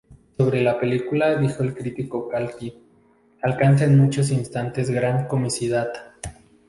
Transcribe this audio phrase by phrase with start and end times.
[0.35, 2.73] Sobre la película dijo el crítico Calki:
[3.43, 5.93] “Alcanza en muchos instantes gran comicidad.